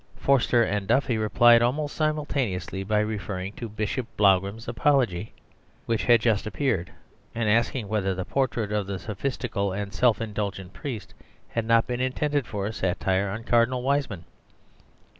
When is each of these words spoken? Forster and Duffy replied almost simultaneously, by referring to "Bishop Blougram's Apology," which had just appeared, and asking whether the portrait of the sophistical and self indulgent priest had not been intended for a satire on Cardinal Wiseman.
Forster 0.15 0.63
and 0.63 0.87
Duffy 0.87 1.15
replied 1.19 1.61
almost 1.61 1.95
simultaneously, 1.95 2.81
by 2.83 3.01
referring 3.01 3.53
to 3.53 3.69
"Bishop 3.69 4.07
Blougram's 4.17 4.67
Apology," 4.67 5.31
which 5.85 6.05
had 6.05 6.21
just 6.21 6.47
appeared, 6.47 6.91
and 7.35 7.47
asking 7.47 7.87
whether 7.87 8.15
the 8.15 8.25
portrait 8.25 8.71
of 8.71 8.87
the 8.87 8.97
sophistical 8.97 9.71
and 9.71 9.93
self 9.93 10.19
indulgent 10.19 10.73
priest 10.73 11.13
had 11.49 11.65
not 11.65 11.85
been 11.85 12.01
intended 12.01 12.47
for 12.47 12.65
a 12.65 12.73
satire 12.73 13.29
on 13.29 13.43
Cardinal 13.43 13.83
Wiseman. 13.83 14.25